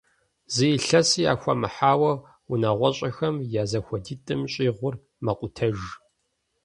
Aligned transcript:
Зы 0.53 0.65
илъэси 0.75 1.21
яхуэмыхьауэ, 1.33 2.11
унагъуэщӀэхэм 2.51 3.35
я 3.61 3.63
зэхуэдитӀым 3.71 4.41
щӀигъур 4.51 4.95
мэкъутэж. 5.25 5.77